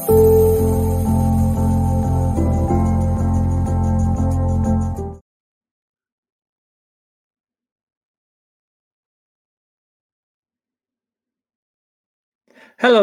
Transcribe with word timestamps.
Hello 0.00 0.14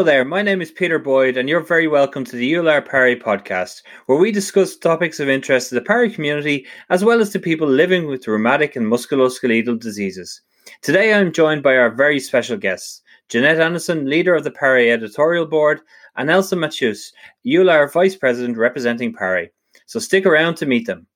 there, 0.02 0.24
my 0.24 0.42
name 0.42 0.60
is 0.60 0.72
Peter 0.72 0.98
Boyd, 0.98 1.36
and 1.36 1.48
you're 1.48 1.60
very 1.60 1.86
welcome 1.86 2.24
to 2.24 2.34
the 2.34 2.52
EULAR 2.52 2.84
PARE 2.84 3.14
podcast, 3.14 3.82
where 4.06 4.18
we 4.18 4.32
discuss 4.32 4.76
topics 4.76 5.20
of 5.20 5.28
interest 5.28 5.68
to 5.68 5.76
the 5.76 5.80
PARE 5.80 6.10
community 6.10 6.66
as 6.90 7.04
well 7.04 7.20
as 7.20 7.30
to 7.30 7.38
people 7.38 7.68
living 7.68 8.08
with 8.08 8.26
rheumatic 8.26 8.74
and 8.74 8.86
musculoskeletal 8.86 9.78
diseases. 9.78 10.40
Today 10.82 11.14
I'm 11.14 11.32
joined 11.32 11.62
by 11.62 11.76
our 11.76 11.90
very 11.90 12.18
special 12.18 12.56
guests, 12.56 13.02
Jeanette 13.28 13.60
Andersen, 13.60 14.08
leader 14.08 14.34
of 14.34 14.42
the 14.42 14.50
Parry 14.50 14.90
editorial 14.90 15.46
board, 15.46 15.80
and 16.18 16.30
Elsa 16.30 16.56
Mateus, 16.56 17.12
EULAR 17.46 17.90
vice 17.90 18.16
president 18.16 18.58
representing 18.58 19.14
PARE. 19.14 19.46
So 19.86 19.98
stick 20.00 20.26
around 20.26 20.56
to 20.56 20.66
meet 20.66 20.86
them. 20.86 21.06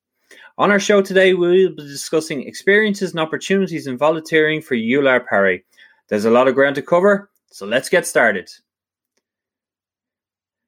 On 0.58 0.70
our 0.70 0.80
show 0.80 1.02
today, 1.02 1.34
we 1.34 1.66
will 1.66 1.74
be 1.74 1.82
discussing 1.82 2.46
experiences 2.46 3.10
and 3.10 3.20
opportunities 3.20 3.86
in 3.86 3.98
volunteering 3.98 4.62
for 4.62 4.76
EULAR 4.76 5.26
PARE. 5.26 5.58
There's 6.08 6.24
a 6.24 6.30
lot 6.30 6.48
of 6.48 6.54
ground 6.54 6.76
to 6.76 6.82
cover, 6.82 7.30
so 7.50 7.66
let's 7.66 7.88
get 7.88 8.06
started. 8.06 8.50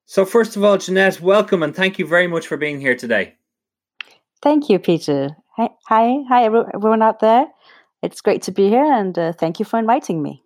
So, 0.06 0.25
first 0.25 0.56
of 0.56 0.64
all, 0.64 0.77
Jeanette, 0.77 1.20
welcome 1.20 1.62
and 1.62 1.75
thank 1.75 1.98
you 1.98 2.06
very 2.06 2.27
much 2.27 2.47
for 2.47 2.56
being 2.56 2.80
here 2.80 2.97
today. 2.97 3.34
Thank 4.42 4.69
you, 4.69 4.78
Peter. 4.78 5.30
Hi, 5.56 5.70
hi, 5.87 6.19
hi 6.28 6.45
everyone 6.45 7.03
out 7.03 7.20
there. 7.20 7.47
It's 8.03 8.20
great 8.20 8.42
to 8.42 8.53
be 8.53 8.69
here 8.69 8.84
and 8.84 9.19
uh, 9.19 9.33
thank 9.33 9.59
you 9.59 9.64
for 9.64 9.78
inviting 9.78 10.23
me. 10.23 10.44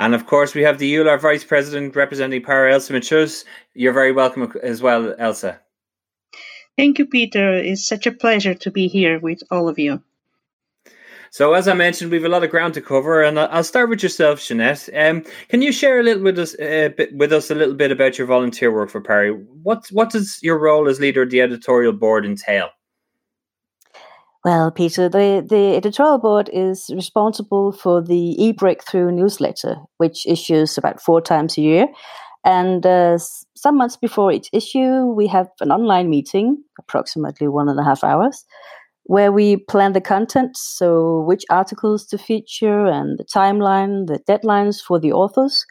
And 0.00 0.14
of 0.14 0.24
course, 0.24 0.54
we 0.54 0.62
have 0.62 0.78
the 0.78 0.90
EULAR 0.90 1.20
Vice 1.20 1.44
President 1.44 1.94
representing 1.94 2.42
PARE, 2.42 2.70
Elsa 2.70 2.94
Mateus. 2.94 3.44
You're 3.74 3.92
very 3.92 4.12
welcome 4.12 4.50
as 4.62 4.80
well, 4.80 5.14
Elsa. 5.18 5.60
Thank 6.78 6.98
you, 6.98 7.04
Peter. 7.04 7.52
It's 7.52 7.86
such 7.86 8.06
a 8.06 8.12
pleasure 8.12 8.54
to 8.54 8.70
be 8.70 8.88
here 8.88 9.20
with 9.20 9.42
all 9.50 9.68
of 9.68 9.78
you. 9.78 10.02
So, 11.30 11.52
as 11.52 11.68
I 11.68 11.74
mentioned, 11.74 12.10
we 12.10 12.16
have 12.16 12.24
a 12.24 12.30
lot 12.30 12.42
of 12.42 12.50
ground 12.50 12.72
to 12.74 12.80
cover, 12.80 13.22
and 13.22 13.38
I'll 13.38 13.62
start 13.62 13.90
with 13.90 14.02
yourself, 14.02 14.42
Jeanette. 14.42 14.88
Um, 14.96 15.22
can 15.50 15.60
you 15.60 15.70
share 15.70 16.00
a 16.00 16.02
little 16.02 16.22
with 16.22 16.38
us, 16.38 16.54
uh, 16.54 16.88
with 17.12 17.34
us 17.34 17.50
a 17.50 17.54
little 17.54 17.74
bit 17.74 17.92
about 17.92 18.16
your 18.16 18.26
volunteer 18.26 18.72
work 18.72 18.88
for 18.88 19.02
PARE? 19.02 19.34
What 19.62 19.86
what 19.92 20.08
does 20.08 20.38
your 20.42 20.58
role 20.58 20.88
as 20.88 20.98
leader 20.98 21.22
of 21.22 21.30
the 21.30 21.42
editorial 21.42 21.92
board 21.92 22.24
entail? 22.24 22.70
Well, 24.42 24.70
Peter, 24.70 25.08
the, 25.08 25.44
the 25.46 25.76
editorial 25.76 26.18
board 26.18 26.48
is 26.50 26.90
responsible 26.94 27.72
for 27.72 28.00
the 28.00 28.42
e-breakthrough 28.42 29.10
newsletter, 29.10 29.76
which 29.98 30.26
issues 30.26 30.78
about 30.78 31.00
four 31.00 31.20
times 31.20 31.58
a 31.58 31.60
year. 31.60 31.88
And 32.42 32.86
uh, 32.86 33.18
some 33.18 33.76
months 33.76 33.98
before 33.98 34.32
each 34.32 34.48
issue, 34.54 35.04
we 35.04 35.26
have 35.26 35.48
an 35.60 35.70
online 35.70 36.08
meeting, 36.08 36.64
approximately 36.78 37.48
one 37.48 37.68
and 37.68 37.78
a 37.78 37.84
half 37.84 38.02
hours, 38.02 38.46
where 39.04 39.30
we 39.30 39.58
plan 39.58 39.92
the 39.92 40.00
content, 40.00 40.56
so 40.56 41.20
which 41.26 41.44
articles 41.50 42.06
to 42.06 42.16
feature 42.16 42.86
and 42.86 43.18
the 43.18 43.24
timeline, 43.24 44.06
the 44.06 44.20
deadlines 44.26 44.80
for 44.80 44.98
the 44.98 45.12
authors. 45.12 45.66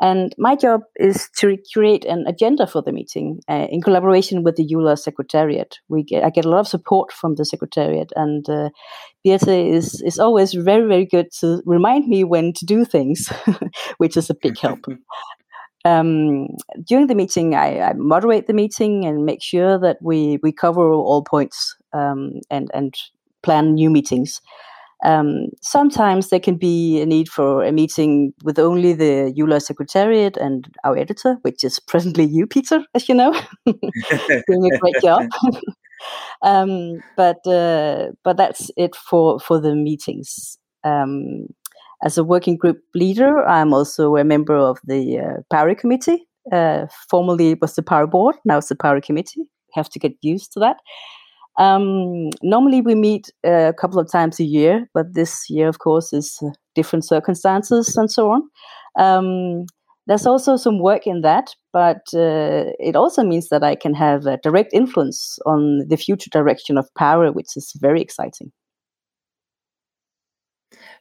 And 0.00 0.34
my 0.36 0.56
job 0.56 0.82
is 0.96 1.28
to 1.38 1.56
create 1.72 2.04
an 2.04 2.26
agenda 2.26 2.66
for 2.66 2.82
the 2.82 2.92
meeting 2.92 3.40
uh, 3.48 3.66
in 3.70 3.80
collaboration 3.80 4.42
with 4.42 4.56
the 4.56 4.66
EULAR 4.66 4.98
Secretariat. 4.98 5.78
We 5.88 6.02
get, 6.02 6.22
I 6.22 6.30
get 6.30 6.44
a 6.44 6.50
lot 6.50 6.60
of 6.60 6.68
support 6.68 7.12
from 7.12 7.36
the 7.36 7.46
Secretariat, 7.46 8.12
and 8.14 8.48
uh, 8.48 8.68
Beate 9.24 9.48
is, 9.48 10.02
is 10.02 10.18
always 10.18 10.52
very, 10.52 10.86
very 10.86 11.06
good 11.06 11.28
to 11.40 11.62
remind 11.64 12.08
me 12.08 12.24
when 12.24 12.52
to 12.54 12.66
do 12.66 12.84
things, 12.84 13.32
which 13.96 14.16
is 14.16 14.28
a 14.28 14.34
big 14.34 14.58
help. 14.58 14.80
Um, 15.84 16.48
during 16.84 17.06
the 17.06 17.14
meeting, 17.14 17.54
I, 17.54 17.78
I, 17.78 17.92
moderate 17.92 18.48
the 18.48 18.52
meeting 18.52 19.04
and 19.04 19.24
make 19.24 19.40
sure 19.40 19.78
that 19.78 19.98
we, 20.02 20.40
we 20.42 20.50
cover 20.50 20.90
all 20.92 21.22
points 21.22 21.76
um, 21.92 22.40
and, 22.50 22.68
and 22.74 22.92
plan 23.44 23.74
new 23.74 23.88
meetings. 23.88 24.40
Um, 25.06 25.50
sometimes 25.62 26.30
there 26.30 26.40
can 26.40 26.56
be 26.56 27.00
a 27.00 27.06
need 27.06 27.28
for 27.28 27.62
a 27.62 27.70
meeting 27.70 28.34
with 28.42 28.58
only 28.58 28.92
the 28.92 29.32
EULAR 29.38 29.62
Secretariat 29.62 30.36
and 30.36 30.66
our 30.82 30.98
editor, 30.98 31.38
which 31.42 31.62
is 31.62 31.78
presently 31.86 32.24
you, 32.24 32.46
Peter, 32.46 32.84
as 32.94 33.08
you 33.08 33.14
know, 33.14 33.32
doing 33.66 34.72
a 34.72 34.78
great 34.78 34.96
job. 35.00 35.22
um, 36.42 36.98
but 37.16 37.46
uh, 37.46 38.08
but 38.24 38.36
that's 38.36 38.70
it 38.76 38.96
for 38.96 39.38
for 39.38 39.60
the 39.60 39.76
meetings. 39.76 40.58
Um, 40.82 41.46
as 42.02 42.18
a 42.18 42.24
working 42.24 42.56
group 42.56 42.78
leader, 42.94 43.46
I'm 43.46 43.72
also 43.72 44.16
a 44.16 44.24
member 44.24 44.56
of 44.56 44.78
the 44.84 45.18
uh, 45.18 45.42
PARE 45.50 45.74
Committee. 45.76 46.26
Uh, 46.52 46.86
formerly 47.08 47.52
it 47.52 47.60
was 47.60 47.74
the 47.74 47.82
PARE 47.82 48.06
Board, 48.06 48.36
now 48.44 48.58
it's 48.58 48.68
the 48.68 48.76
PARE 48.76 49.00
Committee. 49.00 49.48
Have 49.74 49.88
to 49.90 49.98
get 49.98 50.12
used 50.20 50.52
to 50.52 50.60
that. 50.60 50.76
Um, 51.58 52.30
normally 52.42 52.80
we 52.80 52.94
meet 52.94 53.30
a 53.44 53.72
couple 53.78 53.98
of 53.98 54.10
times 54.10 54.38
a 54.40 54.44
year, 54.44 54.88
but 54.92 55.14
this 55.14 55.48
year, 55.48 55.68
of 55.68 55.78
course, 55.78 56.12
is 56.12 56.38
uh, 56.42 56.50
different 56.74 57.04
circumstances 57.04 57.96
and 57.96 58.10
so 58.10 58.30
on. 58.30 58.42
Um, 58.98 59.64
there's 60.06 60.26
also 60.26 60.56
some 60.56 60.78
work 60.80 61.06
in 61.06 61.22
that, 61.22 61.54
but 61.72 62.02
uh, 62.14 62.70
it 62.78 62.94
also 62.94 63.24
means 63.24 63.48
that 63.48 63.64
I 63.64 63.74
can 63.74 63.94
have 63.94 64.26
a 64.26 64.38
direct 64.42 64.72
influence 64.72 65.38
on 65.46 65.86
the 65.88 65.96
future 65.96 66.30
direction 66.30 66.78
of 66.78 66.92
PARE, 66.94 67.32
which 67.32 67.56
is 67.56 67.72
very 67.80 68.00
exciting. 68.00 68.52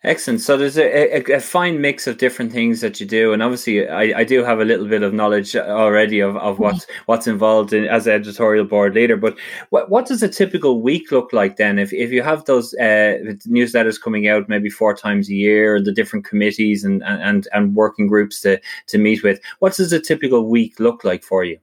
Excellent. 0.05 0.39
So 0.39 0.55
there's 0.55 0.77
a, 0.77 1.31
a, 1.31 1.37
a, 1.37 1.39
fine 1.39 1.81
mix 1.81 2.05
of 2.05 2.19
different 2.19 2.51
things 2.51 2.79
that 2.81 2.99
you 2.99 3.07
do, 3.07 3.33
and 3.33 3.41
obviously, 3.41 3.89
I, 3.89 4.19
I 4.19 4.23
do 4.23 4.43
have 4.43 4.59
a 4.59 4.65
little 4.65 4.87
bit 4.87 5.01
of 5.01 5.15
knowledge 5.15 5.55
already 5.55 6.19
of, 6.19 6.37
of 6.37 6.59
what 6.59 6.75
mm-hmm. 6.75 7.01
what's 7.07 7.25
involved 7.25 7.73
in 7.73 7.85
as 7.85 8.07
editorial 8.07 8.65
board 8.65 8.93
leader. 8.93 9.17
But 9.17 9.35
what 9.71 9.89
what 9.89 10.05
does 10.05 10.21
a 10.21 10.29
typical 10.29 10.79
week 10.79 11.11
look 11.11 11.33
like 11.33 11.55
then? 11.55 11.79
If 11.79 11.91
if 11.91 12.11
you 12.11 12.21
have 12.21 12.45
those 12.45 12.75
uh, 12.75 13.17
newsletters 13.47 13.99
coming 13.99 14.27
out 14.27 14.47
maybe 14.47 14.69
four 14.69 14.95
times 14.95 15.27
a 15.27 15.33
year, 15.33 15.81
the 15.81 15.91
different 15.91 16.25
committees 16.25 16.83
and 16.83 17.03
and 17.03 17.47
and 17.51 17.73
working 17.73 18.05
groups 18.05 18.41
to 18.41 18.61
to 18.85 18.99
meet 18.99 19.23
with, 19.23 19.39
what 19.57 19.75
does 19.75 19.91
a 19.91 19.99
typical 19.99 20.47
week 20.47 20.79
look 20.79 21.03
like 21.03 21.23
for 21.23 21.43
you? 21.43 21.57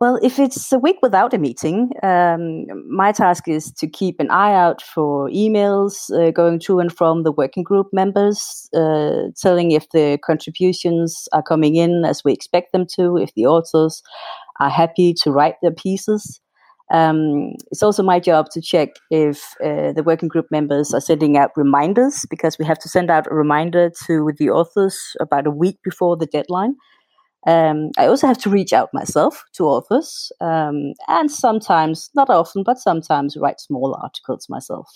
Well, 0.00 0.18
if 0.22 0.38
it's 0.38 0.72
a 0.72 0.78
week 0.78 0.96
without 1.02 1.32
a 1.34 1.38
meeting, 1.38 1.90
um, 2.02 2.66
my 2.90 3.12
task 3.12 3.46
is 3.46 3.70
to 3.72 3.86
keep 3.86 4.18
an 4.18 4.30
eye 4.30 4.52
out 4.52 4.82
for 4.82 5.28
emails 5.30 6.10
uh, 6.10 6.30
going 6.32 6.58
to 6.60 6.80
and 6.80 6.92
from 6.92 7.22
the 7.22 7.32
working 7.32 7.62
group 7.62 7.86
members, 7.92 8.68
uh, 8.74 9.28
telling 9.40 9.70
if 9.70 9.88
the 9.90 10.18
contributions 10.24 11.28
are 11.32 11.42
coming 11.42 11.76
in 11.76 12.04
as 12.04 12.22
we 12.24 12.32
expect 12.32 12.72
them 12.72 12.86
to, 12.96 13.16
if 13.16 13.32
the 13.34 13.46
authors 13.46 14.02
are 14.58 14.70
happy 14.70 15.14
to 15.14 15.30
write 15.30 15.54
their 15.62 15.72
pieces. 15.72 16.40
Um, 16.92 17.54
it's 17.70 17.82
also 17.82 18.02
my 18.02 18.20
job 18.20 18.50
to 18.50 18.60
check 18.60 18.90
if 19.10 19.54
uh, 19.64 19.92
the 19.92 20.02
working 20.04 20.28
group 20.28 20.46
members 20.50 20.92
are 20.92 21.00
sending 21.00 21.36
out 21.36 21.50
reminders 21.56 22.26
because 22.28 22.58
we 22.58 22.64
have 22.66 22.78
to 22.80 22.88
send 22.88 23.10
out 23.10 23.26
a 23.30 23.34
reminder 23.34 23.90
to 24.06 24.32
the 24.38 24.50
authors 24.50 24.98
about 25.20 25.46
a 25.46 25.50
week 25.50 25.78
before 25.82 26.16
the 26.16 26.26
deadline. 26.26 26.74
Um, 27.46 27.90
I 27.98 28.06
also 28.06 28.26
have 28.26 28.38
to 28.38 28.50
reach 28.50 28.72
out 28.72 28.88
myself 28.92 29.44
to 29.54 29.64
authors, 29.64 30.32
um, 30.40 30.94
and 31.08 31.30
sometimes, 31.30 32.10
not 32.14 32.30
often, 32.30 32.62
but 32.62 32.78
sometimes 32.78 33.36
write 33.36 33.60
small 33.60 33.98
articles 34.02 34.48
myself. 34.48 34.88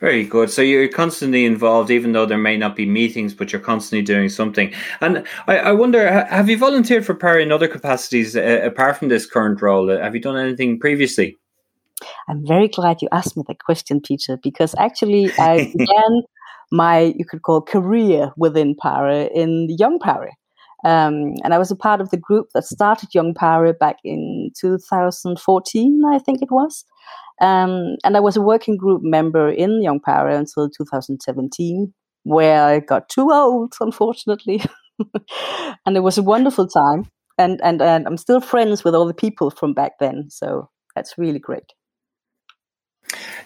Very 0.00 0.24
good. 0.24 0.50
So 0.50 0.60
you're 0.60 0.88
constantly 0.88 1.46
involved, 1.46 1.90
even 1.90 2.12
though 2.12 2.26
there 2.26 2.36
may 2.36 2.56
not 2.56 2.76
be 2.76 2.84
meetings, 2.84 3.32
but 3.32 3.52
you're 3.52 3.60
constantly 3.60 4.02
doing 4.02 4.28
something. 4.28 4.72
And 5.00 5.24
I, 5.46 5.58
I 5.58 5.72
wonder, 5.72 6.26
have 6.26 6.48
you 6.50 6.58
volunteered 6.58 7.06
for 7.06 7.14
PARE 7.14 7.38
in 7.38 7.52
other 7.52 7.68
capacities 7.68 8.36
uh, 8.36 8.60
apart 8.64 8.98
from 8.98 9.08
this 9.08 9.24
current 9.24 9.62
role? 9.62 9.90
Uh, 9.90 9.98
have 10.00 10.14
you 10.14 10.20
done 10.20 10.36
anything 10.36 10.78
previously? 10.78 11.38
I'm 12.28 12.46
very 12.46 12.68
glad 12.68 13.02
you 13.02 13.08
asked 13.12 13.36
me 13.36 13.44
that 13.46 13.60
question, 13.64 14.00
Peter, 14.00 14.36
because 14.42 14.74
actually 14.78 15.32
I 15.38 15.72
began 15.78 16.22
my, 16.72 17.14
you 17.16 17.24
could 17.24 17.42
call, 17.42 17.62
career 17.62 18.32
within 18.36 18.74
PARE 18.74 19.28
in 19.34 19.68
Young 19.78 19.98
PARE. 19.98 20.32
Um, 20.84 21.34
and 21.42 21.54
I 21.54 21.58
was 21.58 21.70
a 21.70 21.76
part 21.76 22.00
of 22.00 22.10
the 22.10 22.18
group 22.18 22.48
that 22.54 22.64
started 22.64 23.14
Young 23.14 23.32
PARE 23.34 23.72
back 23.72 23.96
in 24.04 24.50
2014, 24.60 26.02
I 26.06 26.18
think 26.18 26.42
it 26.42 26.50
was. 26.50 26.84
Um, 27.40 27.96
and 28.04 28.16
I 28.16 28.20
was 28.20 28.36
a 28.36 28.42
working 28.42 28.76
group 28.76 29.02
member 29.02 29.48
in 29.48 29.82
Young 29.82 29.98
PARE 29.98 30.28
until 30.28 30.68
2017, 30.68 31.92
where 32.24 32.64
I 32.64 32.80
got 32.80 33.08
too 33.08 33.30
old, 33.32 33.74
unfortunately. 33.80 34.62
and 35.86 35.96
it 35.96 36.00
was 36.00 36.18
a 36.18 36.22
wonderful 36.22 36.68
time. 36.68 37.06
And, 37.38 37.60
and, 37.64 37.82
and 37.82 38.06
I'm 38.06 38.16
still 38.16 38.40
friends 38.40 38.84
with 38.84 38.94
all 38.94 39.06
the 39.06 39.14
people 39.14 39.50
from 39.50 39.74
back 39.74 39.98
then. 39.98 40.28
So 40.30 40.70
that's 40.94 41.18
really 41.18 41.40
great. 41.40 41.72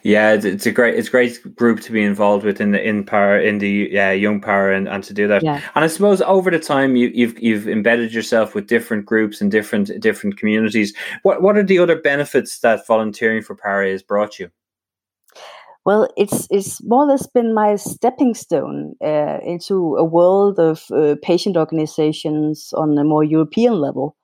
Yeah, 0.02 0.32
it's 0.32 0.66
a 0.66 0.72
great 0.72 0.94
it's 0.94 1.08
a 1.08 1.10
great 1.10 1.56
group 1.56 1.80
to 1.80 1.92
be 1.92 2.02
involved 2.02 2.44
with 2.44 2.60
in 2.60 2.70
the 2.70 2.82
in 2.82 3.04
PARE 3.04 3.40
in 3.40 3.58
the 3.58 3.88
yeah, 3.90 4.12
young 4.12 4.40
PARE 4.40 4.72
and, 4.72 4.88
and 4.88 5.02
to 5.04 5.12
do 5.12 5.26
that. 5.28 5.42
Yeah. 5.42 5.60
And 5.74 5.84
I 5.84 5.88
suppose 5.88 6.22
over 6.22 6.50
the 6.50 6.58
time 6.58 6.96
you, 6.96 7.10
you've 7.12 7.38
you've 7.38 7.68
embedded 7.68 8.12
yourself 8.12 8.54
with 8.54 8.66
different 8.66 9.06
groups 9.06 9.40
and 9.40 9.50
different 9.50 10.00
different 10.00 10.38
communities. 10.38 10.94
What 11.22 11.42
what 11.42 11.56
are 11.56 11.64
the 11.64 11.78
other 11.78 12.00
benefits 12.00 12.60
that 12.60 12.86
volunteering 12.86 13.42
for 13.42 13.54
PARE 13.54 13.90
has 13.90 14.02
brought 14.02 14.38
you? 14.38 14.50
Well, 15.84 16.08
it's 16.16 16.46
it's 16.50 16.82
more 16.84 17.04
or 17.04 17.06
less 17.06 17.26
been 17.26 17.54
my 17.54 17.76
stepping 17.76 18.34
stone 18.34 18.94
uh, 19.02 19.38
into 19.42 19.96
a 19.96 20.04
world 20.04 20.58
of 20.58 20.84
uh, 20.90 21.16
patient 21.22 21.56
organizations 21.56 22.72
on 22.74 22.96
a 22.98 23.04
more 23.04 23.24
European 23.24 23.80
level. 23.80 24.16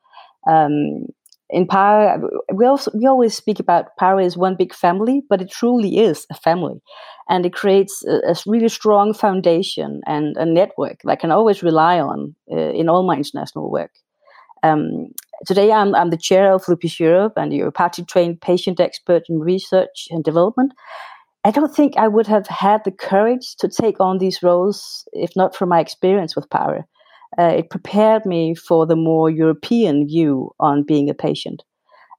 Um, 0.46 1.06
in 1.54 1.68
PARE, 1.68 2.20
we 2.52 2.66
also 2.66 2.90
we 2.94 3.06
always 3.06 3.32
speak 3.36 3.60
about 3.60 3.96
PARE 3.96 4.18
as 4.18 4.36
one 4.36 4.56
big 4.56 4.74
family, 4.74 5.22
but 5.28 5.40
it 5.40 5.52
truly 5.52 5.98
is 5.98 6.26
a 6.28 6.34
family, 6.34 6.82
and 7.28 7.46
it 7.46 7.54
creates 7.54 8.04
a, 8.04 8.32
a 8.32 8.34
really 8.44 8.68
strong 8.68 9.14
foundation 9.14 10.00
and 10.04 10.36
a 10.36 10.44
network 10.44 11.02
that 11.04 11.12
I 11.12 11.16
can 11.16 11.30
always 11.30 11.62
rely 11.62 12.00
on 12.00 12.34
uh, 12.50 12.72
in 12.80 12.88
all 12.88 13.06
my 13.06 13.16
international 13.16 13.70
work. 13.70 13.92
Um, 14.64 15.12
today, 15.46 15.70
I'm, 15.70 15.94
I'm 15.94 16.10
the 16.10 16.16
chair 16.16 16.52
of 16.52 16.66
Lupus 16.66 16.98
Europe 16.98 17.34
and 17.36 17.52
EUPATI 17.52 18.08
trained 18.08 18.40
patient 18.40 18.80
expert 18.80 19.22
in 19.28 19.38
research 19.38 20.08
and 20.10 20.24
development. 20.24 20.72
I 21.44 21.52
don't 21.52 21.72
think 21.72 21.96
I 21.96 22.08
would 22.08 22.26
have 22.26 22.48
had 22.48 22.82
the 22.84 22.90
courage 22.90 23.54
to 23.60 23.68
take 23.68 24.00
on 24.00 24.18
these 24.18 24.42
roles 24.42 25.06
if 25.12 25.36
not 25.36 25.54
for 25.54 25.66
my 25.66 25.78
experience 25.78 26.34
with 26.34 26.50
PARE. 26.50 26.88
Uh, 27.38 27.54
it 27.58 27.70
prepared 27.70 28.24
me 28.24 28.54
for 28.54 28.86
the 28.86 28.96
more 28.96 29.30
European 29.30 30.06
view 30.06 30.50
on 30.60 30.84
being 30.84 31.10
a 31.10 31.14
patient. 31.14 31.62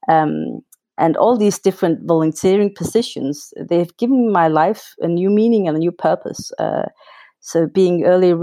Um, 0.09 0.61
and 0.97 1.17
all 1.17 1.37
these 1.37 1.59
different 1.59 1.99
volunteering 2.07 2.73
positions, 2.73 3.53
they've 3.69 3.95
given 3.97 4.31
my 4.31 4.47
life 4.47 4.93
a 4.99 5.07
new 5.07 5.29
meaning 5.29 5.67
and 5.67 5.75
a 5.75 5.79
new 5.79 5.91
purpose. 5.91 6.51
Uh, 6.57 6.85
so 7.41 7.67
being 7.67 8.05
early 8.05 8.33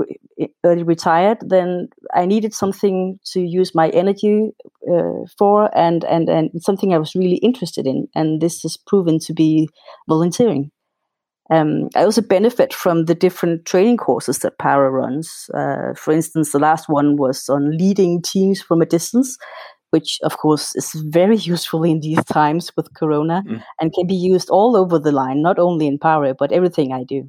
early 0.64 0.84
retired, 0.84 1.38
then 1.40 1.88
I 2.14 2.24
needed 2.24 2.54
something 2.54 3.18
to 3.32 3.40
use 3.40 3.74
my 3.74 3.88
energy 3.88 4.52
uh, 4.88 5.26
for, 5.36 5.76
and 5.76 6.04
and 6.04 6.28
and 6.28 6.50
something 6.62 6.94
I 6.94 6.98
was 6.98 7.16
really 7.16 7.38
interested 7.38 7.84
in, 7.84 8.06
and 8.14 8.40
this 8.40 8.62
has 8.62 8.76
proven 8.76 9.18
to 9.20 9.34
be 9.34 9.68
volunteering. 10.08 10.70
Um, 11.50 11.88
I 11.94 12.04
also 12.04 12.22
benefit 12.22 12.72
from 12.72 13.06
the 13.06 13.14
different 13.14 13.66
training 13.66 13.96
courses 13.96 14.38
that 14.38 14.58
PARE 14.58 14.90
runs. 14.90 15.50
Uh, 15.54 15.94
for 15.94 16.12
instance, 16.12 16.52
the 16.52 16.58
last 16.58 16.88
one 16.88 17.16
was 17.16 17.48
on 17.48 17.76
leading 17.76 18.22
teams 18.22 18.62
from 18.62 18.80
a 18.80 18.86
distance, 18.86 19.36
which 19.90 20.18
of 20.22 20.38
course 20.38 20.74
is 20.76 20.92
very 21.08 21.36
useful 21.52 21.84
in 21.84 22.00
these 22.00 22.24
times 22.24 22.70
with 22.76 22.94
Corona 22.94 23.42
mm. 23.46 23.62
and 23.80 23.92
can 23.92 24.06
be 24.06 24.14
used 24.14 24.48
all 24.50 24.76
over 24.76 24.98
the 24.98 25.12
line, 25.12 25.42
not 25.42 25.58
only 25.58 25.86
in 25.86 25.98
PARE, 25.98 26.34
but 26.34 26.52
everything 26.52 26.92
I 26.92 27.04
do 27.04 27.28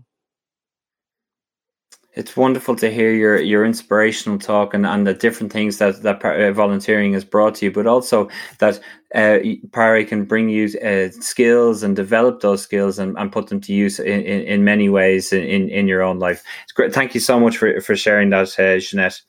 it's 2.15 2.38
wonderful 2.38 2.75
to 2.75 2.92
hear 2.92 3.12
your 3.12 3.42
your 3.42 3.65
inspirational 3.65 4.38
talk 4.38 4.74
and, 4.74 4.86
and 4.86 5.07
the 5.07 5.13
different 5.13 5.51
things 5.51 5.80
that 5.80 6.04
that 6.04 6.24
uh, 6.24 6.51
volunteering 6.51 7.13
has 7.13 7.25
brought 7.25 7.56
to 7.56 7.65
you, 7.65 7.71
but 7.71 7.88
also 7.88 8.30
that 8.60 8.80
uh, 9.15 9.39
PARE 9.71 10.06
can 10.06 10.25
bring 10.25 10.50
you 10.50 10.65
uh, 10.80 11.10
skills 11.21 11.81
and 11.83 11.95
develop 11.95 12.42
those 12.42 12.62
skills 12.62 13.00
and, 13.00 13.18
and 13.18 13.31
put 13.31 13.48
them 13.48 13.62
to 13.62 13.74
use 13.74 14.00
in, 14.00 14.21
in, 14.21 14.42
in 14.42 14.63
many 14.63 14.89
ways 14.89 15.33
in, 15.33 15.69
in 15.69 15.88
your 15.88 16.01
own 16.01 16.19
life. 16.19 16.44
It's 16.63 16.71
great. 16.71 16.94
Thank 16.94 17.13
you 17.13 17.19
so 17.19 17.39
much 17.39 17.57
for, 17.57 17.80
for 17.81 17.95
sharing 17.95 18.30
that, 18.30 18.60
uh, 18.60 18.80
Jeanette. 18.80 19.21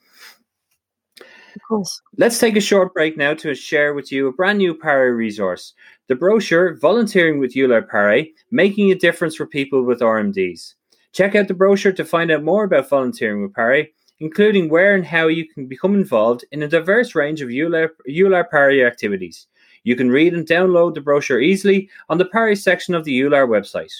Of 1.21 1.63
course. 1.69 2.01
Let's 2.17 2.39
take 2.39 2.57
a 2.57 2.61
short 2.61 2.93
break 2.95 3.17
now 3.17 3.35
to 3.35 3.55
share 3.55 3.95
with 3.95 4.11
you 4.11 4.27
a 4.27 4.33
brand 4.33 4.59
new 4.59 4.75
PARE 4.75 5.15
resource. 5.15 5.73
The 6.09 6.17
brochure, 6.17 6.75
Volunteering 6.77 7.39
with 7.39 7.55
EULAR 7.55 7.89
PARE, 7.89 8.25
Making 8.51 8.91
a 8.91 8.95
Difference 8.95 9.37
for 9.37 9.47
People 9.47 9.85
with 9.85 10.01
RMDs. 10.01 10.75
Check 11.15 11.37
out 11.37 11.47
the 11.47 11.55
brochure 11.55 11.93
to 11.93 12.05
find 12.05 12.33
out 12.33 12.43
more 12.43 12.65
about 12.65 12.89
volunteering 12.89 13.43
with 13.43 13.55
PARE, 13.55 13.87
including 14.19 14.69
where 14.69 14.97
and 14.97 15.07
how 15.07 15.29
you 15.29 15.49
can 15.49 15.69
become 15.69 15.95
involved 15.95 16.45
in 16.51 16.63
a 16.63 16.69
diverse 16.69 17.15
range 17.15 17.41
of 17.41 17.51
EULAR 17.51 18.51
PARE 18.51 18.85
activities. 18.85 19.47
You 19.85 19.95
can 19.95 20.11
read 20.11 20.35
and 20.35 20.45
download 20.45 20.95
the 20.95 21.01
brochure 21.01 21.41
easily 21.41 21.89
on 22.09 22.19
the 22.19 22.25
PARE 22.25 22.57
section 22.57 22.97
of 22.97 23.05
the 23.05 23.17
EULAR 23.17 23.47
website. 23.47 23.93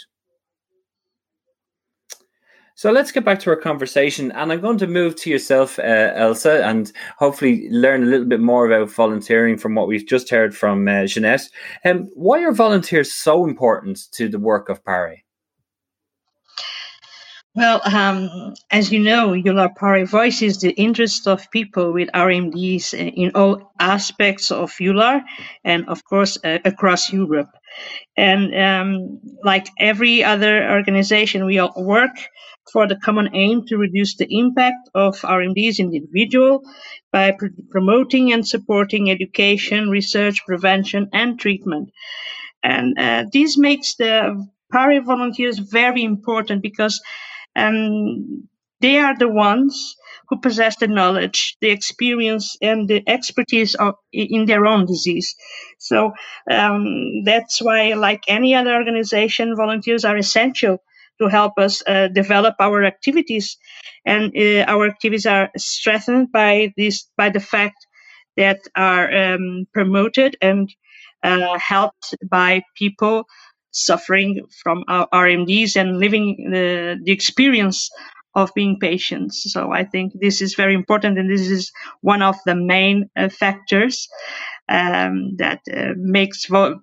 So 2.75 2.91
let's 2.91 3.13
get 3.13 3.25
back 3.25 3.39
to 3.41 3.51
our 3.51 3.57
conversation, 3.57 4.33
and 4.33 4.51
I'm 4.51 4.61
going 4.61 4.79
to 4.79 4.89
move 4.89 5.15
to 5.17 5.31
yourself, 5.31 5.79
uh, 5.79 6.11
Elsa, 6.17 6.67
and 6.67 6.91
hopefully 7.17 7.69
learn 7.71 8.03
a 8.03 8.07
little 8.07 8.27
bit 8.27 8.41
more 8.41 8.67
about 8.67 8.91
volunteering 8.91 9.57
from 9.57 9.77
what 9.77 9.87
we've 9.87 10.05
just 10.05 10.29
heard 10.29 10.57
from 10.57 10.89
uh, 10.89 11.07
Jeanette. 11.07 11.49
Um, 11.85 12.11
why 12.15 12.43
are 12.43 12.51
volunteers 12.51 13.13
so 13.13 13.45
important 13.45 14.11
to 14.15 14.29
the 14.29 14.41
work 14.41 14.69
of 14.69 14.85
PARE? 14.85 15.24
Well, 17.57 17.81
um, 17.85 18.55
as 18.73 18.91
you 18.91 18.99
know, 18.99 19.33
EULAR 19.33 19.77
PARE 19.77 20.07
voices 20.07 20.59
the 20.59 20.73
interest 20.73 21.29
of 21.29 21.49
people 21.53 21.93
with 21.93 22.09
RMDs 22.13 22.95
in 22.95 23.31
all 23.37 23.73
aspects 23.79 24.51
of 24.51 24.73
EULAR 24.81 25.23
and, 25.63 25.89
of 25.89 26.05
course, 26.05 26.37
uh, 26.43 26.59
across 26.65 27.13
Europe. 27.13 27.51
And 28.17 28.55
um, 28.57 29.21
like 29.45 29.69
every 29.79 30.25
other 30.25 30.69
organization, 30.69 31.47
we 31.47 31.61
all 31.61 31.73
work 31.77 32.17
for 32.73 32.89
the 32.89 32.97
common 32.97 33.31
aim 33.35 33.65
to 33.69 33.77
reduce 33.77 34.17
the 34.17 34.27
impact 34.37 34.89
of 34.95 35.21
RMDs 35.21 35.79
in 35.79 35.91
the 35.91 35.99
individual 35.99 36.63
by 37.13 37.33
pr- 37.33 37.55
promoting 37.71 38.33
and 38.33 38.47
supporting 38.47 39.11
education, 39.13 39.91
research, 39.91 40.45
prevention, 40.45 41.09
and 41.13 41.39
treatment. 41.39 41.91
And 42.65 42.99
uh, 42.99 43.27
this 43.33 43.57
makes 43.57 43.95
the 43.97 44.45
PARE 44.73 45.03
volunteers 45.03 45.59
very 45.59 46.03
important 46.03 46.63
because 46.63 47.01
and 47.55 48.45
they 48.81 48.99
are 48.99 49.17
the 49.17 49.29
ones 49.29 49.97
who 50.29 50.39
possess 50.41 50.77
the 50.77 50.89
knowledge, 50.89 51.57
the 51.61 51.71
experience, 51.71 52.57
and 52.61 52.89
the 52.89 53.03
expertise 53.09 53.75
of, 53.75 53.95
in 54.13 54.47
their 54.47 54.67
own 54.67 54.87
disease. 54.87 55.35
So 55.79 56.13
um, 56.51 57.25
that's 57.25 57.63
why, 57.63 57.95
like 57.95 58.25
any 58.29 58.55
other 58.55 58.75
organization, 58.75 59.57
volunteers 59.57 60.05
are 60.05 60.17
essential 60.17 60.79
to 61.21 61.29
help 61.29 61.55
us 61.59 61.83
uh, 61.87 62.09
develop 62.09 62.57
our 62.61 62.85
activities, 62.85 63.57
and 64.05 64.33
uh, 64.37 64.65
our 64.69 64.87
activities 64.87 65.27
are 65.27 65.51
strengthened 65.57 66.33
by 66.33 66.73
this 66.77 67.09
by 67.17 67.31
the 67.31 67.41
fact 67.41 67.77
that 68.37 68.61
are 68.77 69.35
um, 69.35 69.67
promoted 69.73 70.37
and 70.43 70.69
uh, 71.23 71.59
helped 71.59 72.15
by 72.29 72.63
people 72.77 73.25
suffering 73.75 74.43
from 74.63 74.85
RMDs 74.89 75.77
and 75.77 75.99
living 75.99 76.51
the, 76.53 76.99
the 77.05 77.13
experience 77.13 77.91
of 78.37 78.53
being 78.55 78.79
patients. 78.81 79.45
So 79.53 79.73
I 79.73 79.85
think 79.85 80.15
this 80.21 80.43
is 80.43 80.55
very 80.57 80.75
important, 80.75 81.19
and 81.19 81.31
this 81.31 81.49
is 81.51 81.73
one 82.03 82.23
of 82.23 82.37
the 82.47 82.57
main 82.57 83.11
uh, 83.17 83.29
factors 83.31 84.09
um, 84.69 85.37
that 85.39 85.61
uh, 85.73 85.95
makes 85.97 86.47
vo- 86.47 86.81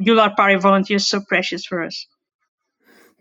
EULAR 0.00 0.36
PARE 0.36 0.58
volunteers 0.60 1.08
so 1.08 1.20
precious 1.28 1.66
for 1.66 1.84
us. 1.84 2.06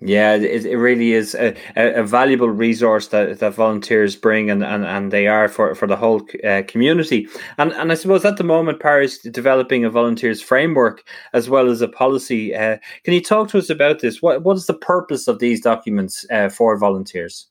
Yeah, 0.02 0.36
it, 0.36 0.66
it 0.66 0.78
really 0.78 1.12
is 1.12 1.36
a, 1.36 1.56
a, 1.76 2.04
valuable 2.04 2.50
resource 2.50 3.08
that, 3.08 3.40
that 3.40 3.54
volunteers 3.54 4.16
bring, 4.16 4.50
and, 4.50 4.64
and, 4.64 4.86
and 4.86 5.12
they 5.12 5.28
are 5.28 5.50
for, 5.50 5.76
for 5.76 5.88
the 5.88 5.98
whole 5.98 6.26
uh, 6.48 6.62
community. 6.70 7.28
And 7.58 7.74
and 7.74 7.92
I 7.92 7.96
suppose 7.96 8.24
at 8.24 8.38
the 8.38 8.46
moment, 8.46 8.80
Paris 8.80 9.26
is 9.26 9.32
developing 9.34 9.84
a 9.84 9.90
volunteers 9.90 10.42
framework 10.42 11.04
as 11.34 11.50
well 11.50 11.70
as 11.70 11.82
a 11.82 11.90
policy. 11.90 12.56
Uh, 12.56 12.78
can 13.04 13.14
you 13.14 13.22
talk 13.22 13.50
to 13.50 13.58
us 13.58 13.70
about 13.70 14.00
this? 14.00 14.22
What 14.22 14.44
what 14.44 14.56
is 14.56 14.68
the 14.68 14.74
purpose 14.74 15.28
of 15.28 15.40
these 15.40 15.60
documents 15.60 16.26
uh, 16.32 16.48
for 16.48 16.78
volunteers? 16.78 17.48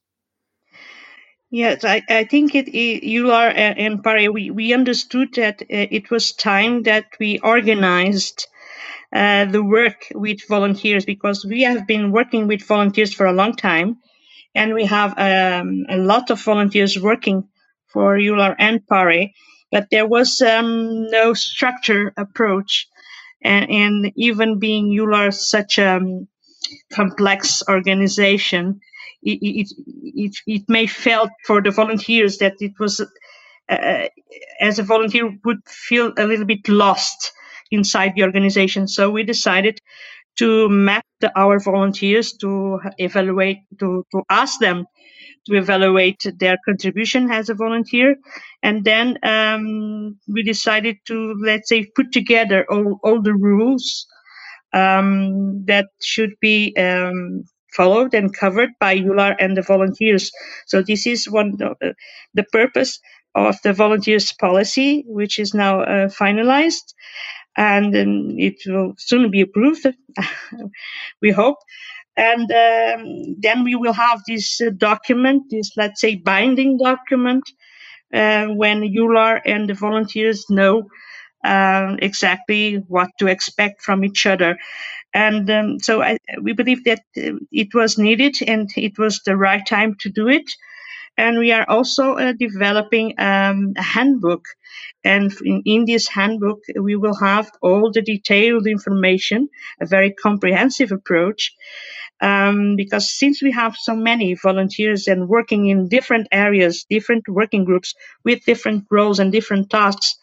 Yes, 1.51 1.85
I, 1.85 2.03
I 2.09 2.25
think 2.25 2.55
it, 2.55 2.69
it 2.69 3.03
EULAR 3.05 3.55
and 3.57 4.03
PARE, 4.03 4.31
we, 4.31 4.51
we 4.51 4.75
understood 4.75 5.33
that 5.35 5.63
uh, 5.63 5.89
it 5.91 6.11
was 6.11 6.33
time 6.33 6.83
that 6.83 7.07
we 7.19 7.39
organized 7.39 8.47
uh, 9.13 9.47
the 9.47 9.63
work 9.63 10.07
with 10.15 10.47
volunteers 10.49 11.05
because 11.05 11.45
we 11.45 11.63
have 11.63 11.87
been 11.87 12.13
working 12.13 12.47
with 12.47 12.63
volunteers 12.63 13.15
for 13.15 13.27
a 13.27 13.33
long 13.33 13.55
time 13.55 13.99
and 14.55 14.75
we 14.75 14.85
have 14.85 15.11
um, 15.19 15.87
a 15.89 15.97
lot 15.97 16.31
of 16.31 16.43
volunteers 16.43 16.99
working 17.01 17.49
for 17.87 18.19
EULAR 18.19 18.55
and 18.59 18.87
PARE, 18.87 19.29
but 19.71 19.89
there 19.91 20.07
was 20.07 20.41
um, 20.41 21.07
no 21.11 21.35
structure 21.35 22.13
approach. 22.17 22.89
And, 23.41 23.71
and, 23.71 24.13
even 24.17 24.59
being 24.59 24.91
EULAR 24.91 25.33
such 25.33 25.79
a 25.79 25.97
um, 25.97 26.27
complex 26.93 27.63
organization, 27.69 28.81
it, 29.23 29.39
it, 29.41 29.73
it, 30.03 30.37
it, 30.47 30.63
may 30.69 30.89
felt 30.89 31.31
for 31.47 31.63
the 31.63 31.71
volunteers 31.71 32.39
that 32.39 32.55
it 32.61 32.73
was, 32.81 33.01
uh, 33.69 34.09
as 34.61 34.79
a 34.81 34.83
volunteer, 34.83 35.39
would 35.45 35.63
feel 35.69 36.13
a 36.19 36.27
little 36.27 36.47
bit 36.47 36.69
lost 36.69 37.33
inside 37.71 38.13
the 38.15 38.23
organization. 38.23 38.89
So 38.89 39.11
we 39.11 39.23
decided 39.23 39.81
to 40.39 40.69
map 40.69 41.05
the, 41.21 41.37
our 41.39 41.59
volunteers 41.59 42.33
to 42.35 42.79
evaluate, 42.99 43.59
to, 43.81 44.05
to 44.13 44.23
ask 44.31 44.61
them 44.61 44.87
to 45.47 45.57
evaluate 45.57 46.25
their 46.39 46.57
contribution 46.65 47.31
as 47.31 47.49
a 47.49 47.55
volunteer. 47.55 48.17
And 48.63 48.85
then 48.85 49.19
um, 49.23 50.19
we 50.29 50.43
decided 50.43 50.97
to, 51.07 51.35
let's 51.43 51.69
say, 51.69 51.87
put 51.97 52.13
together 52.13 52.67
all, 52.71 53.01
all 53.03 53.21
the 53.23 53.35
rules 53.35 54.07
um, 54.73 55.65
that 55.65 55.87
should 56.03 56.35
be 56.41 56.77
um, 56.77 57.45
followed 57.73 58.15
and 58.15 58.35
covered 58.35 58.71
by 58.81 58.97
EULAR 58.97 59.37
and 59.39 59.57
the 59.57 59.63
volunteers. 59.63 60.31
So 60.67 60.83
this 60.83 61.07
is 61.07 61.31
one 61.31 61.57
uh, 61.63 61.93
the 62.35 62.45
purpose 62.53 63.01
of 63.35 63.57
the 63.63 63.73
volunteers 63.73 64.33
policy, 64.33 65.05
which 65.07 65.39
is 65.39 65.55
now 65.55 65.83
uh, 65.83 66.09
finalized 66.09 66.95
and 67.59 67.97
um, 67.97 68.37
it 68.39 68.57
will 68.67 68.95
soon 68.99 69.31
be 69.33 69.43
approved, 69.43 69.87
we 71.23 71.33
hope. 71.33 71.59
And 72.17 72.51
um, 72.53 73.37
then 73.41 73.65
we 73.65 73.77
will 73.77 73.95
have 73.95 74.23
this 74.29 74.61
uh, 74.61 74.71
document, 74.77 75.45
this, 75.51 75.73
let's 75.77 76.01
say, 76.01 76.17
binding 76.17 76.79
document, 76.79 77.45
uh, 78.15 78.47
when 78.49 78.83
EULAR 78.83 79.41
and 79.47 79.69
the 79.69 79.75
volunteers 79.75 80.47
know 80.51 80.85
uh, 81.45 81.97
exactly 82.01 82.77
what 82.89 83.11
to 83.19 83.29
expect 83.29 83.83
from 83.83 84.05
each 84.05 84.27
other. 84.27 84.59
And 85.15 85.51
um, 85.51 85.81
so 85.81 86.03
I, 86.03 86.19
we 86.43 86.53
believe 86.55 86.85
that 86.85 87.01
uh, 87.17 87.33
it 87.53 87.75
was 87.75 87.99
needed 87.99 88.37
and 88.47 88.71
it 88.77 88.99
was 88.99 89.21
the 89.27 89.37
right 89.37 89.67
time 89.67 89.97
to 90.01 90.11
do 90.11 90.29
it. 90.29 90.51
And 91.19 91.41
we 91.41 91.51
are 91.51 91.67
also 91.69 92.13
uh, 92.13 92.33
developing 92.39 93.15
um, 93.19 93.73
a 93.77 93.83
handbook. 93.83 94.45
And 95.03 95.35
in, 95.43 95.63
in, 95.67 95.85
this 95.85 96.07
handbook, 96.07 96.61
we 96.81 96.95
will 96.95 97.17
have 97.17 97.51
all 97.61 97.91
the 97.91 98.03
detailed 98.03 98.69
information, 98.69 99.49
a 99.81 99.87
very 99.87 100.13
comprehensive 100.13 100.93
approach. 100.93 101.53
Um, 102.21 102.77
because 102.77 103.11
since 103.11 103.43
we 103.43 103.51
have 103.51 103.77
so 103.77 103.97
many 103.97 104.35
volunteers 104.35 105.09
and 105.09 105.29
working 105.29 105.67
in 105.67 105.89
different 105.89 106.29
areas, 106.31 106.87
different 106.89 107.29
working 107.29 107.65
groups 107.65 107.95
with 108.25 108.45
different 108.45 108.85
roles 108.89 109.19
and 109.19 109.33
different 109.33 109.71
tasks, 109.71 110.17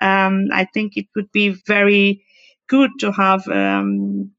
um, 0.00 0.46
I 0.52 0.66
think 0.72 0.96
it 0.96 1.06
would 1.16 1.32
be 1.32 1.48
very 1.66 2.24
good 2.68 2.90
to 3.00 3.10
have 3.10 3.46
um, 3.48 4.30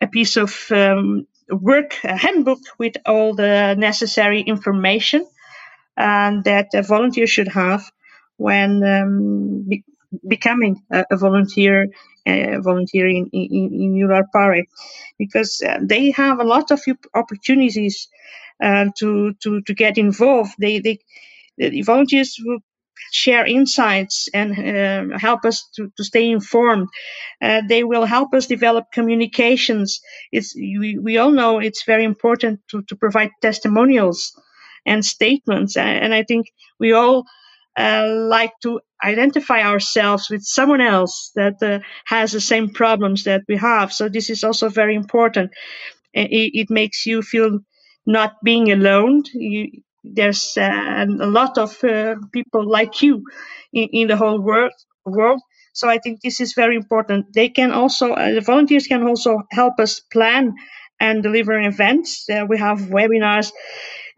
a 0.00 0.08
piece 0.08 0.36
of 0.36 0.66
um, 0.72 1.26
work, 1.50 1.98
a 2.02 2.16
handbook 2.16 2.60
with 2.78 2.96
all 3.06 3.34
the 3.34 3.76
necessary 3.78 4.40
information 4.40 5.24
and 5.96 6.44
that 6.44 6.68
a 6.74 6.82
volunteer 6.82 7.26
should 7.26 7.48
have 7.48 7.84
when 8.38 8.82
um, 8.84 9.64
be- 9.68 9.84
becoming 10.28 10.82
a, 10.92 11.04
a 11.12 11.16
volunteer 11.18 11.88
uh, 12.26 12.60
volunteering 12.62 13.30
in, 13.32 13.42
in, 13.50 13.74
in 13.74 13.94
EULAR 13.94 14.24
because 15.18 15.62
uh, 15.66 15.78
they 15.82 16.10
have 16.12 16.40
a 16.40 16.44
lot 16.44 16.70
of 16.72 16.80
opportunities 17.14 18.08
uh, 18.62 18.86
to, 18.98 19.34
to, 19.42 19.62
to 19.62 19.74
get 19.74 19.98
involved. 19.98 20.54
They, 20.60 20.80
they, 20.80 20.98
the 21.58 21.82
volunteers 21.82 22.36
will 22.44 22.58
share 23.12 23.46
insights 23.46 24.28
and 24.34 24.52
uh, 25.12 25.18
help 25.18 25.44
us 25.44 25.68
to, 25.76 25.92
to 25.96 26.04
stay 26.04 26.30
informed. 26.30 26.88
Uh, 27.42 27.62
they 27.68 27.84
will 27.84 28.04
help 28.06 28.34
us 28.34 28.46
develop 28.46 28.86
communications. 28.92 30.00
It's, 30.32 30.54
we, 30.56 30.98
we 30.98 31.18
all 31.18 31.32
know 31.32 31.60
it's 31.60 31.84
very 31.84 32.04
important 32.04 32.60
to, 32.70 32.82
to 32.84 32.96
provide 32.96 33.30
testimonials 33.42 34.32
and 34.86 35.04
statements. 35.04 35.76
And 35.76 36.14
I 36.14 36.22
think 36.22 36.46
we 36.78 36.92
all 36.92 37.24
uh, 37.76 38.08
like 38.08 38.52
to 38.62 38.80
identify 39.04 39.62
ourselves 39.62 40.28
with 40.30 40.42
someone 40.42 40.80
else 40.80 41.30
that 41.34 41.62
uh, 41.62 41.80
has 42.06 42.32
the 42.32 42.40
same 42.40 42.70
problems 42.70 43.24
that 43.24 43.42
we 43.48 43.56
have. 43.56 43.92
So 43.92 44.08
this 44.08 44.30
is 44.30 44.42
also 44.42 44.68
very 44.68 44.94
important. 44.94 45.50
It, 46.14 46.52
it 46.54 46.70
makes 46.70 47.04
you 47.04 47.20
feel 47.20 47.58
not 48.06 48.36
being 48.42 48.72
alone. 48.72 49.24
You, 49.34 49.70
there's 50.02 50.56
uh, 50.56 51.04
a 51.08 51.26
lot 51.26 51.58
of 51.58 51.82
uh, 51.84 52.14
people 52.32 52.66
like 52.66 53.02
you 53.02 53.22
in, 53.72 53.88
in, 53.92 54.08
the 54.08 54.16
whole 54.16 54.40
world. 54.40 54.72
World. 55.04 55.40
So 55.72 55.88
I 55.88 55.98
think 55.98 56.20
this 56.22 56.40
is 56.40 56.54
very 56.54 56.76
important. 56.76 57.26
They 57.34 57.48
can 57.48 57.72
also, 57.72 58.12
uh, 58.12 58.32
the 58.32 58.40
volunteers 58.40 58.86
can 58.86 59.06
also 59.06 59.42
help 59.50 59.78
us 59.78 60.00
plan 60.00 60.54
and 60.98 61.22
deliver 61.22 61.60
events. 61.60 62.26
Uh, 62.30 62.46
we 62.48 62.58
have 62.58 62.78
webinars 62.78 63.52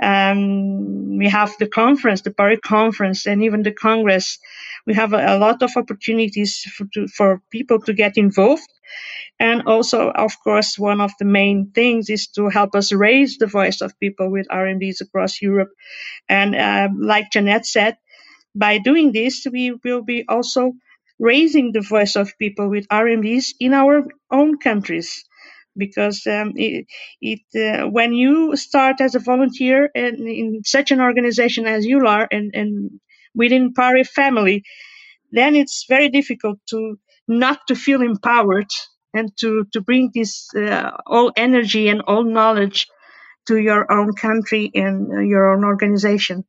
um, 0.03 1.19
we 1.19 1.29
have 1.29 1.53
the 1.59 1.69
conference, 1.69 2.23
the 2.23 2.31
PARE 2.31 2.57
conference, 2.59 3.27
and 3.27 3.43
even 3.43 3.63
the 3.63 3.73
Congress. 3.73 4.39
We 4.87 4.95
have 4.95 5.13
a, 5.13 5.37
a 5.37 5.39
lot 5.39 5.63
of 5.63 5.77
opportunities 5.77 6.61
for, 6.75 6.87
to, 6.95 7.09
for 7.09 7.43
people 7.51 7.81
to 7.83 7.93
get 7.93 8.17
involved. 8.17 8.69
And 9.41 9.63
also, 9.67 10.11
of 10.11 10.33
course, 10.43 10.79
one 10.79 11.01
of 11.01 11.13
the 11.19 11.25
main 11.25 11.71
things 11.75 12.11
is 12.11 12.29
to 12.29 12.49
help 12.49 12.75
us 12.75 12.93
raise 12.93 13.39
the 13.39 13.47
voice 13.47 13.81
of 13.81 13.99
people 14.01 14.31
with 14.31 14.49
RMDs 14.49 15.01
across 15.01 15.43
Europe. 15.43 15.71
And 16.29 16.55
uh, 16.55 16.89
like 16.99 17.31
Jeanette 17.33 17.67
said, 17.67 17.97
by 18.55 18.79
doing 18.79 19.13
this, 19.13 19.47
we 19.51 19.73
will 19.85 20.03
be 20.03 20.25
also 20.29 20.73
raising 21.19 21.73
the 21.73 21.81
voice 21.81 22.17
of 22.17 22.39
people 22.39 22.69
with 22.71 22.89
RMDs 22.89 23.55
in 23.61 23.75
our 23.75 24.07
own 24.31 24.59
countries 24.59 25.25
because 25.79 26.27
um, 26.27 26.53
it, 26.57 26.87
it 27.23 27.41
uh, 27.57 27.89
when 27.89 28.15
you 28.15 28.57
start 28.57 29.01
as 29.01 29.15
a 29.17 29.21
volunteer 29.21 29.91
in, 29.95 30.29
in 30.29 30.63
such 30.67 30.91
an 30.93 31.01
organization 31.01 31.67
as 31.67 31.87
EULAR 31.87 32.29
and, 32.33 32.53
and 32.55 33.01
within 33.35 33.75
PARE 33.75 34.05
family, 34.05 34.65
then 35.33 35.57
it's 35.57 35.87
very 35.89 36.09
difficult 36.09 36.59
to 36.71 36.99
not 37.29 37.61
to 37.69 37.75
feel 37.75 38.03
empowered 38.03 38.71
and 39.15 39.37
to, 39.39 39.67
to 39.73 39.81
bring 39.81 40.11
this 40.15 40.49
uh, 40.57 40.91
all 41.07 41.33
energy 41.37 41.89
and 41.89 42.03
all 42.03 42.25
knowledge 42.25 42.89
to 43.47 43.59
your 43.59 43.91
own 43.93 44.15
country 44.15 44.71
and 44.75 45.13
uh, 45.13 45.21
your 45.21 45.53
own 45.53 45.65
organization. 45.65 46.45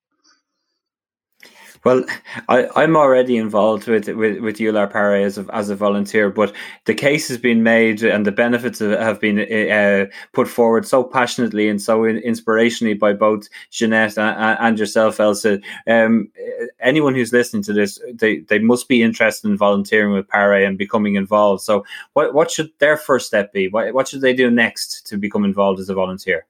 Well, 1.85 2.03
I, 2.49 2.83
am 2.83 2.97
already 2.97 3.37
involved 3.37 3.87
with 3.87 4.07
with 4.09 4.39
with 4.39 4.57
EULAR 4.57 4.91
PARE 4.91 5.15
as 5.15 5.37
a, 5.37 5.45
as 5.53 5.69
a 5.69 5.75
volunteer, 5.75 6.29
but 6.29 6.53
the 6.85 6.93
case 6.93 7.29
has 7.29 7.37
been 7.37 7.63
made 7.63 8.03
and 8.03 8.25
the 8.25 8.33
benefits 8.33 8.79
have 8.79 9.21
been 9.21 9.39
uh, 9.39 10.07
put 10.33 10.49
forward 10.49 10.85
so 10.85 11.03
passionately 11.03 11.69
and 11.69 11.81
so 11.81 12.01
inspirationally 12.01 12.99
by 12.99 13.13
both 13.13 13.47
Jeanette 13.71 14.17
and, 14.17 14.77
yourself, 14.77 15.19
Elsa. 15.19 15.59
Um, 15.87 16.29
anyone 16.81 17.15
who's 17.15 17.31
listening 17.31 17.63
to 17.63 17.73
this, 17.73 17.99
they, 18.13 18.39
they 18.39 18.59
must 18.59 18.89
be 18.89 19.01
interested 19.01 19.49
in 19.49 19.57
volunteering 19.57 20.13
with 20.13 20.27
PARE 20.27 20.65
and 20.65 20.77
becoming 20.77 21.15
involved. 21.15 21.61
So, 21.63 21.85
what 22.13 22.33
what 22.33 22.51
should 22.51 22.71
their 22.79 22.97
first 22.97 23.27
step 23.27 23.53
be? 23.53 23.69
What 23.69 23.93
what 23.93 24.09
should 24.09 24.21
they 24.21 24.33
do 24.33 24.51
next 24.51 25.07
to 25.07 25.17
become 25.17 25.45
involved 25.45 25.79
as 25.79 25.89
a 25.89 25.93
volunteer? 25.93 26.45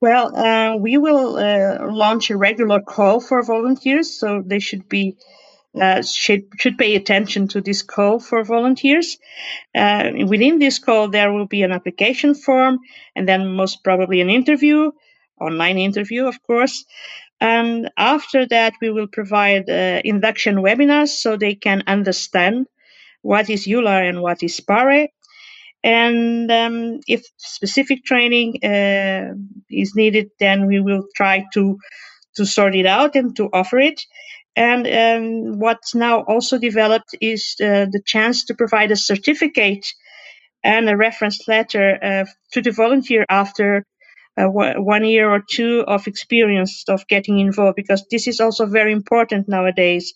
Well, 0.00 0.34
uh, 0.34 0.76
we 0.76 0.96
will 0.96 1.36
uh, 1.36 1.90
launch 1.92 2.30
a 2.30 2.36
regular 2.36 2.80
call 2.80 3.20
for 3.20 3.42
volunteers, 3.42 4.10
so 4.18 4.42
they 4.44 4.58
should 4.58 4.88
be 4.88 5.16
uh, 5.80 6.02
should 6.02 6.44
should 6.58 6.78
pay 6.78 6.96
attention 6.96 7.48
to 7.48 7.60
this 7.60 7.82
call 7.82 8.18
for 8.18 8.42
volunteers. 8.42 9.18
Uh, 9.74 10.10
within 10.26 10.58
this 10.58 10.78
call, 10.78 11.08
there 11.08 11.32
will 11.32 11.46
be 11.46 11.62
an 11.62 11.72
application 11.72 12.34
form, 12.34 12.78
and 13.14 13.28
then 13.28 13.54
most 13.54 13.84
probably 13.84 14.20
an 14.22 14.30
interview, 14.30 14.90
online 15.38 15.78
interview, 15.78 16.26
of 16.26 16.42
course. 16.42 16.84
And 17.40 17.90
after 17.96 18.46
that, 18.46 18.72
we 18.80 18.90
will 18.90 19.06
provide 19.06 19.68
uh, 19.68 20.00
induction 20.04 20.56
webinars 20.56 21.08
so 21.08 21.36
they 21.36 21.54
can 21.54 21.82
understand 21.86 22.66
what 23.22 23.50
is 23.50 23.66
EULAR 23.66 24.08
and 24.08 24.22
what 24.22 24.42
is 24.42 24.60
PARE 24.60 25.08
and 25.82 26.50
um, 26.50 27.00
if 27.06 27.22
specific 27.36 28.04
training 28.04 28.58
uh, 28.62 29.34
is 29.70 29.94
needed, 29.94 30.30
then 30.38 30.66
we 30.66 30.80
will 30.80 31.04
try 31.16 31.44
to 31.54 31.78
to 32.36 32.46
sort 32.46 32.74
it 32.74 32.86
out 32.86 33.16
and 33.16 33.34
to 33.36 33.48
offer 33.52 33.78
it. 33.78 34.00
And 34.56 34.86
um, 34.86 35.58
what's 35.58 35.94
now 35.94 36.22
also 36.22 36.58
developed 36.58 37.16
is 37.20 37.56
uh, 37.60 37.86
the 37.90 38.02
chance 38.04 38.44
to 38.44 38.54
provide 38.54 38.90
a 38.90 38.96
certificate 38.96 39.86
and 40.62 40.88
a 40.88 40.96
reference 40.96 41.48
letter 41.48 41.98
uh, 42.02 42.24
to 42.52 42.62
the 42.62 42.70
volunteer 42.70 43.24
after 43.28 43.84
uh, 44.36 44.46
one 44.46 45.04
year 45.04 45.30
or 45.30 45.42
two 45.50 45.84
of 45.86 46.06
experience 46.06 46.84
of 46.88 47.06
getting 47.08 47.38
involved, 47.38 47.76
because 47.76 48.04
this 48.10 48.26
is 48.26 48.40
also 48.40 48.66
very 48.66 48.92
important 48.92 49.48
nowadays. 49.48 50.14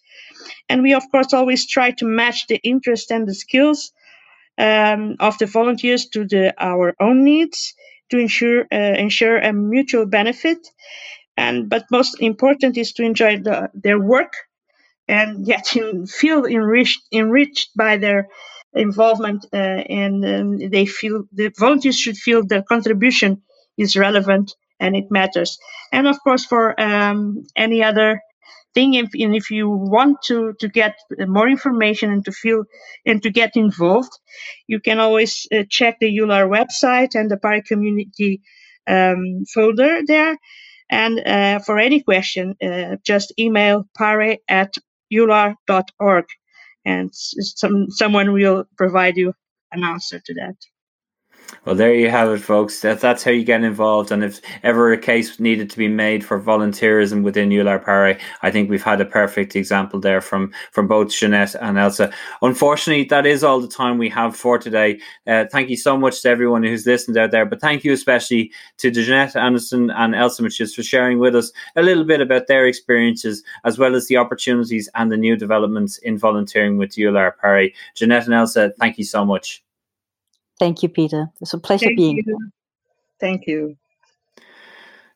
And 0.68 0.83
we, 0.83 0.94
of 0.94 1.04
course, 1.11 1.33
always 1.33 1.66
try 1.66 1.92
to 1.92 2.04
match 2.04 2.47
the 2.47 2.61
interest 2.62 3.11
and 3.11 3.26
the 3.26 3.35
skills 3.35 3.92
um, 4.59 5.17
of 5.21 5.39
the 5.39 5.47
volunteers 5.47 6.07
to 6.11 6.27
the, 6.27 6.55
our 6.59 6.95
own 7.01 7.25
needs 7.25 7.75
to 8.11 8.19
ensure 8.19 8.67
uh, 8.73 8.77
ensure 8.99 9.39
a 9.39 9.53
mutual 9.53 10.07
benefit. 10.07 10.59
And 11.37 11.69
but 11.69 11.85
most 11.91 12.21
important 12.21 12.77
is 12.79 12.93
to 12.95 13.05
enjoy 13.05 13.39
the, 13.39 13.71
their 13.75 14.01
work 14.01 14.35
and 15.09 15.47
yet 15.47 15.67
feel 16.09 16.45
enriched 16.47 17.03
enriched 17.13 17.71
by 17.77 17.97
their 17.97 18.29
involvement 18.75 19.47
uh, 19.53 19.57
and 19.57 20.25
um, 20.25 20.59
they 20.71 20.87
feel 20.87 21.25
the 21.33 21.53
volunteers 21.59 21.99
should 21.99 22.17
feel 22.17 22.45
their 22.45 22.63
contribution 22.63 23.43
is 23.77 23.97
relevant 23.97 24.55
and 24.81 24.97
it 24.97 25.11
matters 25.11 25.59
and 25.93 26.07
of 26.09 26.19
course 26.25 26.45
for 26.45 26.79
um, 26.81 27.45
any 27.57 27.83
other 27.85 28.21
thing 28.75 28.95
if, 28.95 29.11
and 29.14 29.35
if 29.35 29.50
you 29.50 29.69
want 29.69 30.23
to 30.23 30.54
to 30.61 30.69
get 30.69 30.97
more 31.28 31.49
information 31.49 32.12
and 32.12 32.25
to 32.25 32.33
feel 32.33 32.64
and 33.07 33.23
to 33.23 33.31
get 33.31 33.57
involved 33.57 34.12
you 34.66 34.81
can 34.81 34.99
always 34.99 35.47
uh, 35.52 35.64
check 35.69 35.99
the 36.00 36.11
EULAR 36.19 36.49
website 36.49 37.14
and 37.14 37.31
the 37.31 37.37
PARE 37.37 37.62
community 37.62 38.43
um, 38.87 39.45
folder 39.52 40.00
there. 40.07 40.37
And 40.90 41.21
uh, 41.21 41.59
for 41.61 41.78
any 41.78 42.02
question 42.02 42.57
uh, 42.62 42.97
just 43.04 43.33
email 43.38 43.88
pare 43.97 44.38
at 44.49 44.75
eular.org 45.12 46.26
and 46.85 47.11
some, 47.14 47.90
someone 47.90 48.33
will 48.33 48.64
provide 48.76 49.16
you 49.16 49.33
an 49.73 49.85
answer 49.85 50.21
to 50.25 50.35
that 50.35 50.57
Well, 51.65 51.75
there 51.75 51.95
you 51.95 52.11
have 52.11 52.29
it, 52.29 52.41
folks. 52.41 52.81
That, 52.81 53.01
that's 53.01 53.23
how 53.23 53.31
you 53.31 53.43
get 53.43 53.65
involved. 53.65 54.13
And 54.13 54.23
if 54.23 54.41
ever 54.63 54.93
a 54.93 54.99
case 54.99 55.41
needed 55.41 55.71
to 55.71 55.79
be 55.79 55.89
made 55.89 56.23
for 56.23 56.39
volunteerism 56.39 57.23
within 57.23 57.49
EULAR 57.49 57.83
PARE, 57.83 58.19
I 58.43 58.51
think 58.51 58.69
we've 58.69 58.83
had 58.83 59.01
a 59.01 59.07
perfect 59.07 59.57
example 59.57 59.99
there 59.99 60.21
from, 60.21 60.53
from 60.73 60.87
both 60.87 61.11
Jeanette 61.11 61.55
and 61.55 61.79
Elsa. 61.79 62.13
Unfortunately, 62.43 63.05
that 63.05 63.25
is 63.25 63.43
all 63.43 63.61
the 63.61 63.69
time 63.69 63.97
we 63.97 64.11
have 64.11 64.37
for 64.37 64.59
today. 64.59 65.01
Uh, 65.27 65.47
thank 65.51 65.71
you 65.71 65.77
so 65.79 65.97
much 65.97 66.21
to 66.21 66.29
everyone 66.29 66.63
who's 66.63 66.87
listened 66.87 67.17
out 67.17 67.31
there. 67.31 67.47
But 67.47 67.63
thank 67.63 67.83
you 67.83 67.95
especially 67.95 68.53
to 68.79 68.91
Jeanette 68.91 69.35
Andersen 69.35 69.91
and 69.91 70.15
Elsa 70.15 70.43
Mateus 70.43 70.75
for 70.75 70.83
sharing 70.83 71.19
with 71.19 71.35
us 71.35 71.51
a 71.77 71.83
little 71.83 72.05
bit 72.05 72.21
about 72.21 72.47
their 72.47 72.67
experiences, 72.67 73.43
as 73.65 73.79
well 73.79 73.95
as 73.95 74.07
the 74.07 74.19
opportunities 74.19 74.91
and 74.95 75.11
the 75.11 75.17
new 75.17 75.35
developments 75.35 75.97
in 75.99 76.19
volunteering 76.19 76.77
with 76.77 76.91
EULAR 76.91 77.39
PARE. 77.39 77.71
Jeanette 77.95 78.27
and 78.27 78.35
Elsa, 78.35 78.75
thank 78.79 78.99
you 78.99 79.05
so 79.05 79.25
much. 79.25 79.63
Thank 80.59 80.83
you, 80.83 80.89
Peter. 80.89 81.29
It's 81.41 81.55
a 81.55 81.59
pleasure 81.59 81.87
Thank 81.87 81.97
being 81.97 82.23
you. 82.25 82.51
Thank 83.21 83.47
you. 83.47 83.77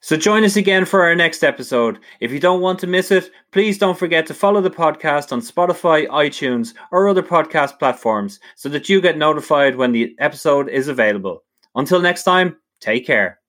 So 0.00 0.16
join 0.16 0.45
us 0.45 0.57
again 0.57 0.85
for 0.85 1.02
our 1.02 1.16
next 1.16 1.42
episode. 1.42 1.99
If 2.21 2.30
you 2.30 2.38
don't 2.38 2.61
want 2.61 2.78
to 2.80 2.87
miss 2.87 3.11
it, 3.11 3.30
please 3.50 3.78
don't 3.78 3.99
forget 3.99 4.26
to 4.26 4.35
follow 4.35 4.61
the 4.61 4.71
podcast 4.71 5.33
on 5.33 5.40
Spotify, 5.40 6.07
iTunes, 6.07 6.75
or 6.92 7.09
other 7.09 7.23
podcast 7.23 7.80
platforms 7.80 8.38
so 8.54 8.68
that 8.68 8.88
you 8.88 9.00
get 9.00 9.18
notified 9.18 9.75
when 9.75 9.90
the 9.90 10.14
episode 10.21 10.68
is 10.68 10.87
available. 10.87 11.42
Until 11.75 12.00
next 12.00 12.23
time, 12.23 12.57
take 12.80 13.07
care. 13.07 13.40